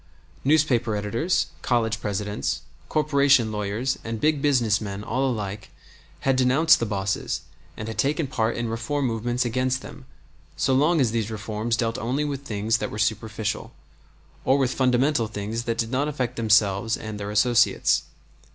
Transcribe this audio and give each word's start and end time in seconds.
Newspaper 0.43 0.95
editors, 0.95 1.45
college 1.61 2.01
presidents, 2.01 2.61
corporation 2.89 3.51
lawyers, 3.51 3.99
and 4.03 4.19
big 4.19 4.41
business 4.41 4.81
men, 4.81 5.03
all 5.03 5.29
alike, 5.29 5.69
had 6.21 6.35
denounced 6.35 6.79
the 6.79 6.87
bosses 6.87 7.41
and 7.77 7.87
had 7.87 7.99
taken 7.99 8.25
part 8.25 8.57
in 8.57 8.67
reform 8.67 9.05
movements 9.05 9.45
against 9.45 9.83
them 9.83 10.07
so 10.57 10.73
long 10.73 10.99
as 10.99 11.11
these 11.11 11.29
reforms 11.29 11.77
dealt 11.77 11.99
only 11.99 12.25
with 12.25 12.43
things 12.43 12.79
that 12.79 12.89
were 12.89 12.97
superficial, 12.97 13.73
or 14.43 14.57
with 14.57 14.73
fundamental 14.73 15.27
things 15.27 15.65
that 15.65 15.77
did 15.77 15.91
not 15.91 16.07
affect 16.07 16.35
themselves 16.35 16.97
and 16.97 17.19
their 17.19 17.29
associates. 17.29 18.01